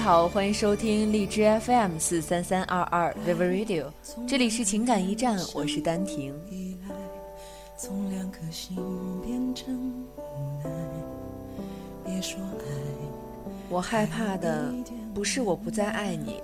[0.00, 3.84] 位好，欢迎收听荔枝 FM 四三三二二 Vivo Radio，
[4.26, 6.34] 这里是情感驿站，我是丹婷。
[13.68, 14.72] 我害怕的
[15.14, 16.40] 不是我不再爱你，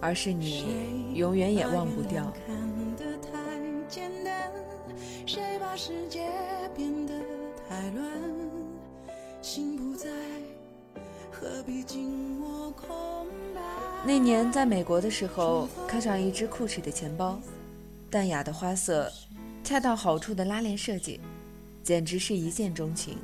[0.00, 2.32] 而是你永远也忘不掉。
[14.04, 17.40] 那年在美国的时候，看上一只酷驰的钱包，
[18.08, 19.10] 淡雅的花色，
[19.62, 21.20] 恰到好处的拉链设计，
[21.82, 23.18] 简直是一见钟情。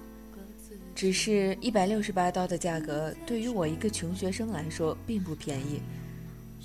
[0.94, 5.80] 只是一百六十八刀的价格，对于我一个穷学生来说并不便宜，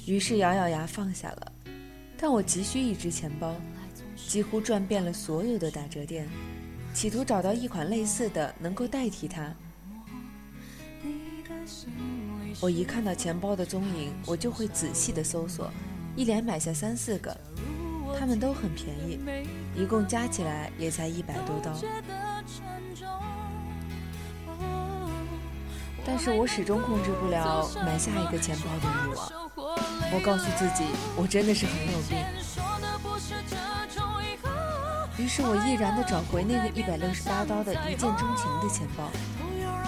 [0.06, 1.52] 于是咬咬牙放下了。
[2.18, 3.56] 但我急需一只钱包，
[4.16, 6.30] 几乎转遍了所有的打折店，
[6.94, 9.54] 企图找到一款类似的能够代替它。
[12.60, 15.72] 我一看到钱包的踪影，我就会仔细的搜索，
[16.16, 17.36] 一连买下三四个，
[18.20, 19.20] 他们都很便宜，
[19.76, 21.74] 一共加起来也才一百多刀。
[26.06, 29.32] 但是我始终控制不了买下一个钱包的欲望。
[30.14, 30.84] 我告诉自己，
[31.16, 32.18] 我真的是很有病。
[35.18, 39.10] 于是我毅然的找回那个一百六十八刀的一见钟情的钱包。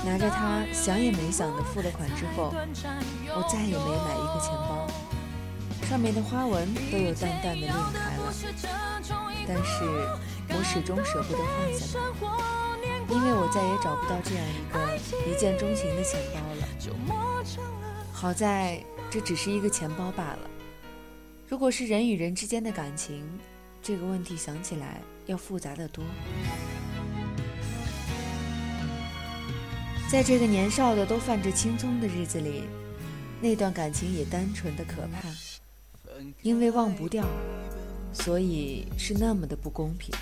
[0.06, 2.54] 拿着它，想也没想的付了款之后，
[3.36, 4.86] 我再也没买一个钱包，
[5.88, 8.34] 上面的花纹都有淡淡的裂开了，
[9.48, 9.86] 但是
[10.50, 14.76] 我始终舍不得换下它，因为我再也找不到这样一个
[15.32, 16.67] 一见钟情的钱包了。
[18.12, 20.50] 好在这只是一个钱包罢了，
[21.48, 23.23] 如果是人与人之间的感情，
[23.82, 26.04] 这个问题想起来要复杂的多。
[30.14, 32.66] 在这个年少的都泛着青葱的日子里，
[33.42, 35.28] 那段感情也单纯的可怕，
[36.44, 37.26] 因为忘不掉，
[38.12, 40.14] 所以是那么的不公平。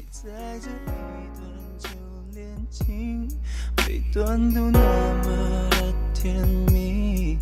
[3.85, 7.37] 每段都那么的甜蜜，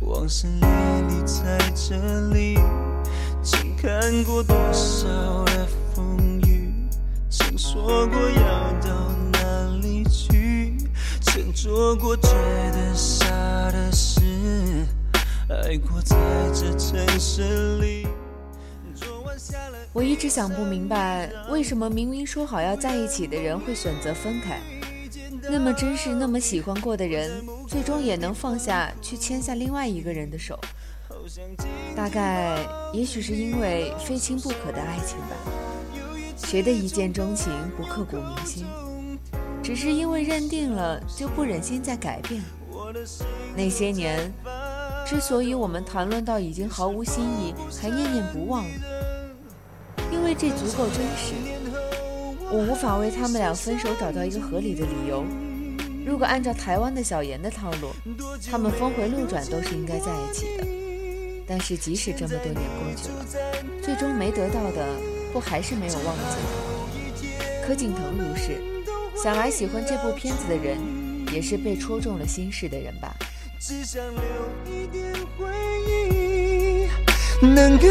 [0.00, 2.58] 往事历历在这里，
[3.42, 6.72] 曾看过多少的风雨，
[7.28, 9.01] 曾说过要到。
[11.62, 12.28] 做过觉
[12.72, 13.24] 得傻
[13.70, 14.20] 的事，
[15.48, 16.16] 爱过在
[16.52, 18.04] 这城市里。
[19.92, 24.58] 我一直想不明白，为什么明明说好要在一起的人会选择分开？
[25.48, 27.30] 那么真是那么喜欢过的人，
[27.68, 30.58] 最终也能放下去牵下另外一个人的手？
[31.94, 32.58] 大概，
[32.92, 35.36] 也许是因为非亲不可的爱情吧。
[36.36, 38.66] 谁的一见钟情不刻骨铭心？
[39.62, 42.42] 只是因为认定了，就不忍心再改变。
[43.56, 44.32] 那些年，
[45.06, 48.64] 之所以我们谈论到已经毫无新意，还念念不忘，
[50.10, 51.34] 因为这足够真实。
[52.50, 55.24] 我无法为他们俩分手找到一个合理的理由。
[56.04, 57.92] 如果按照台湾的小严的套路，
[58.50, 60.66] 他们峰回路转都是应该在一起的。
[61.46, 63.24] 但是即使这么多年过去了，
[63.80, 64.86] 最终没得到的，
[65.32, 67.22] 不还是没有忘记？
[67.64, 68.71] 柯景腾如是。
[69.22, 70.76] 想来喜欢这部片子的人，
[71.32, 73.14] 也是被戳中了心事的人吧。
[73.60, 74.20] 只想留
[74.66, 75.46] 一点回
[75.86, 76.88] 忆
[77.40, 77.86] 能够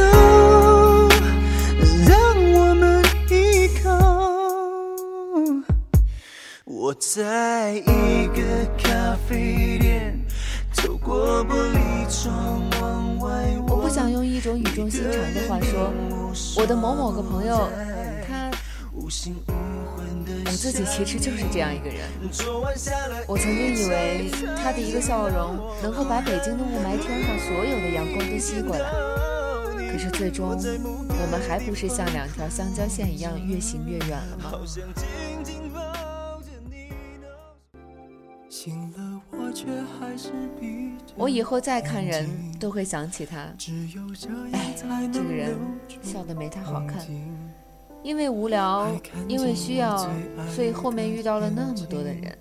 [2.06, 3.98] 让我们依靠。
[6.66, 8.44] 我在一个
[8.78, 10.20] 咖啡店，
[10.76, 11.80] 透过玻璃
[12.24, 13.32] 窗往外
[13.70, 15.94] 我不想用一种语重心长的话说，
[16.58, 17.70] 我的某某个朋友，
[18.28, 18.52] 他。
[20.52, 22.02] 我自己其实就是这样一个人。
[23.26, 28.92] 我曾经以为他的一个笑容能够把北京的雾霾天上所有的阳光都吸过来，
[29.90, 34.52] 可是最终我们还不是像两条相交线一样越行越远了吗？
[41.16, 42.28] 我以后再看人
[42.60, 43.38] 都会想起他。
[44.52, 44.76] 哎，
[45.14, 45.56] 这个人
[46.02, 47.08] 笑得没他好看。
[48.04, 48.88] 因为无聊，
[49.28, 49.98] 因为需要，
[50.54, 52.38] 所以后面遇到了那么多的人，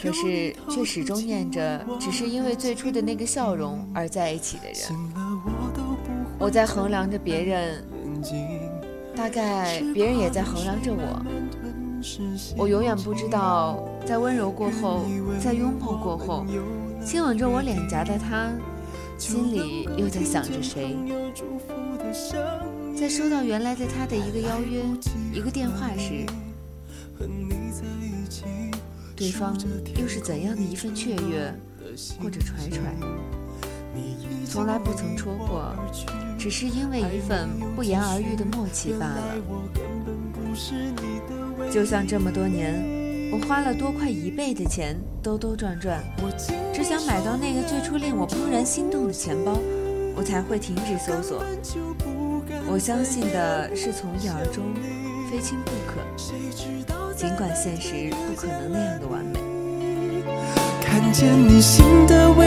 [0.00, 4.76] 可是却始终念着，只是因为最初的那个笑容而在一起的人。
[6.38, 7.84] 我在衡量着别人，
[9.14, 11.22] 大概别人也在衡量着我。
[12.56, 15.04] 我永远不知道，在温柔过后，
[15.38, 16.46] 在拥抱过后，
[17.04, 18.52] 亲吻着我脸颊的他，
[19.18, 20.96] 心里又在想着谁。
[22.96, 24.82] 在收到原来的他的一个邀约、
[25.32, 26.24] 一个电话时，
[29.14, 29.56] 对方
[30.00, 31.52] 又是怎样的一份雀跃
[32.22, 32.80] 或者揣揣，
[34.46, 35.74] 从来不曾戳破，
[36.38, 39.34] 只是因为一份不言而喻的默契罢了。
[41.70, 42.82] 就像这么多年，
[43.32, 46.02] 我花了多快一倍的钱兜兜转转，
[46.72, 49.58] 只想买到那个最初令我怦然心动的钱包，
[50.14, 51.42] 我才会停止搜索。
[52.68, 54.64] 我相信的是从一而终，
[55.30, 56.00] 非亲不可。
[57.14, 59.40] 尽管现实不可能那样的完美。
[60.80, 62.45] 看见你心的微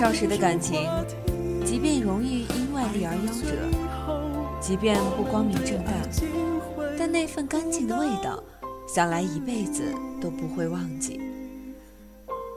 [0.00, 0.88] 少时的感情，
[1.62, 5.92] 即便容易因外力而夭折，即便不光明正大，
[6.98, 8.42] 但那份干净的味道，
[8.88, 9.82] 想来一辈子
[10.18, 11.20] 都不会忘记。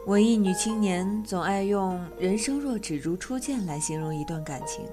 [0.08, 4.86] 文艺女青年总爱用“人生若只如初见”来形容一段感情。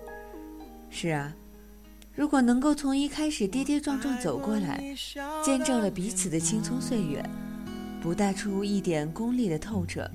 [0.88, 1.32] 是啊，
[2.16, 4.82] 如果能够从一开始跌跌撞撞走过来，
[5.44, 7.24] 见证了彼此的青葱岁月，
[8.02, 10.10] 不带出一点功利的透彻，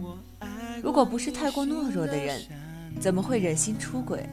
[0.81, 2.41] 如果不是太过懦弱的人，
[2.99, 4.27] 怎么会忍心出轨？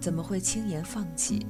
[0.00, 1.46] 怎么会轻言放弃？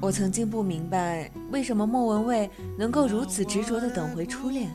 [0.00, 4.70] 我曾经不明白，为什么莫文蔚能够如此执着地等回初恋，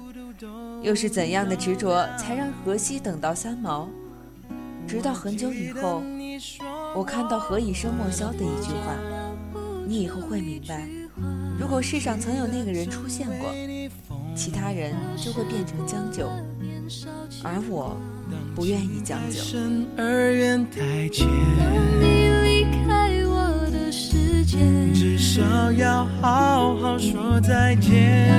[0.82, 3.88] 又是怎样的执着才让荷西等到三毛？
[4.88, 6.02] 直到很久以后，
[6.96, 8.96] 我看到“何以笙莫销”的一句话
[9.86, 10.88] ：“你以后会明白，
[11.60, 13.54] 如果世上曾有那个人出现过，
[14.38, 16.30] 其他人就会变成将就，
[17.44, 17.98] 而我
[18.56, 21.28] 不愿意将就。”深而远太浅，
[22.00, 24.60] 你离开我的世界，
[24.94, 28.32] 至少要好好说再见。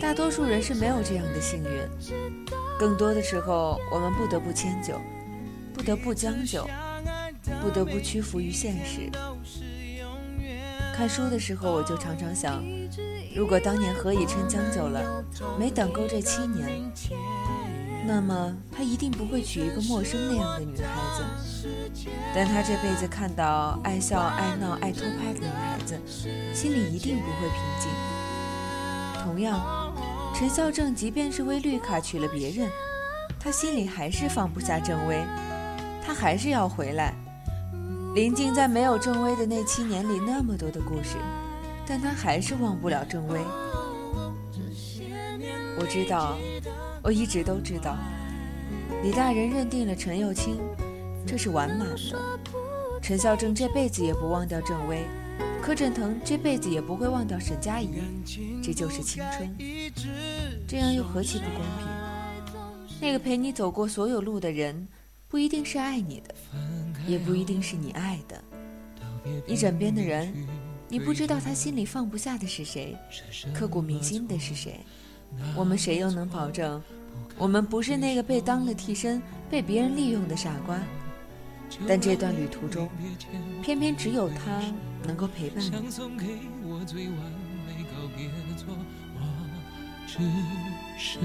[0.00, 1.70] 大多数人是没有这样的幸运，
[2.78, 5.00] 更多的时候，我们不得不迁就，
[5.72, 6.68] 不得不将就，
[7.62, 9.08] 不得不屈服于现实。
[10.96, 12.64] 看书的时候，我就常常想，
[13.34, 15.22] 如果当年何以琛将就了，
[15.58, 16.90] 没等够这七年，
[18.06, 21.68] 那么他一定不会娶一个陌生那样的女孩子。
[22.34, 26.00] 但他这辈子看到爱笑、爱闹、爱偷拍的女孩子，
[26.54, 27.90] 心里一定不会平静。
[29.22, 29.92] 同样，
[30.34, 32.70] 陈孝正即便是为绿卡娶了别人，
[33.38, 35.22] 他心里还是放不下郑薇，
[36.02, 37.12] 他还是要回来。
[38.16, 41.18] 林静在没有郑薇的那七年里，那么多的故事，
[41.86, 43.38] 但他还是忘不了郑薇。
[45.78, 46.38] 我知道，
[47.02, 47.94] 我一直都知道，
[49.02, 50.56] 李大人认定了陈幼卿，
[51.26, 52.18] 这是完满的。
[53.02, 55.04] 陈孝正这辈子也不忘掉郑薇，
[55.60, 58.00] 柯震腾这辈子也不会忘掉沈佳宜，
[58.62, 59.54] 这就是青春。
[60.66, 61.86] 这样又何其不公平？
[62.98, 64.88] 那个陪你走过所有路的人，
[65.28, 66.34] 不一定是爱你的，
[67.06, 68.42] 也不一定是你爱的。
[69.46, 70.32] 你枕边的人，
[70.88, 72.96] 你不知道他心里放不下的是谁，
[73.54, 74.80] 刻骨铭心的是谁。
[75.54, 76.82] 我们谁又能保证，
[77.36, 79.20] 我们不是那个被当了替身、
[79.50, 80.80] 被别人利用的傻瓜？
[81.88, 82.88] 但这段旅途中，
[83.62, 84.62] 偏偏只有他
[85.04, 85.70] 能够陪伴你。
[90.06, 90.18] 只
[90.96, 91.18] 是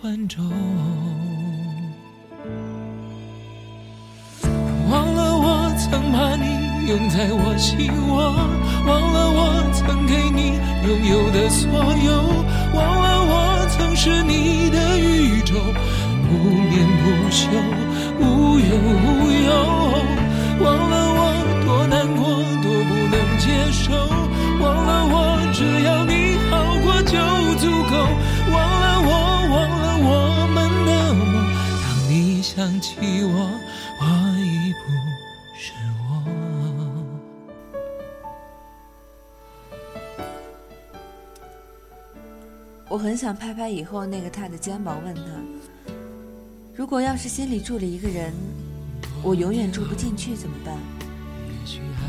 [0.00, 1.25] 观众。
[6.12, 8.32] 把你拥在我心窝，
[8.86, 9.40] 忘了我
[9.72, 11.68] 曾给你拥有的所
[12.04, 12.10] 有，
[12.74, 15.54] 忘了我曾是你的宇宙，
[16.26, 17.48] 不眠不休，
[18.18, 19.50] 无忧无忧。
[20.58, 21.20] 忘了我
[21.64, 22.24] 多难过，
[22.62, 23.92] 多不能接受，
[24.60, 25.14] 忘了我
[25.52, 27.14] 只要你好过就
[27.60, 27.94] 足够，
[28.50, 29.10] 忘了我，
[29.52, 30.08] 忘了我
[30.54, 31.22] 们的梦。
[31.82, 33.50] 当你想起我，
[34.00, 34.04] 我
[34.38, 34.86] 已不
[42.88, 45.22] 我很想拍拍以后那个他的肩膀，问他：
[46.72, 48.32] 如果要是心里住了一个人，
[49.24, 50.78] 我永远住不进去怎么办？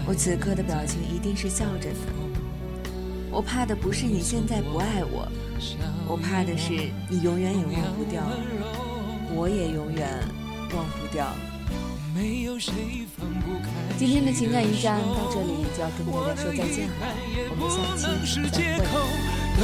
[0.05, 1.95] 我此刻的表情一定是笑着的。
[3.31, 5.27] 我怕的不是你现在不爱我，
[6.07, 6.71] 我怕的是
[7.09, 8.23] 你永远也忘不掉，
[9.35, 10.07] 我也永远
[10.75, 11.27] 忘不掉。
[12.13, 12.73] 没有谁
[13.17, 13.69] 放不开。
[13.97, 16.93] 今天的情感驿站到这里就要跟大家说再见了，
[17.49, 18.03] 我们下期
[18.43, 18.79] 再借会。
[18.85, 18.91] 口
[19.59, 19.61] 都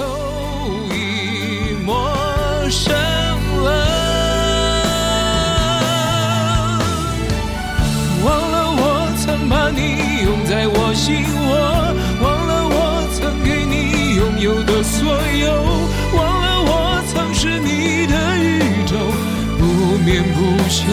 [0.95, 0.97] 已
[1.85, 1.89] 陌
[2.69, 2.93] 生
[3.63, 3.67] 了。
[8.25, 8.81] 忘了我
[9.19, 9.79] 曾把你
[10.23, 11.51] 拥在我心窝，
[12.21, 12.77] 忘了我
[13.13, 13.47] 曾给
[14.43, 15.47] 有的所有，
[16.17, 18.91] 忘了我曾是你的宇宙，
[19.57, 19.61] 不
[20.03, 20.83] 眠不休。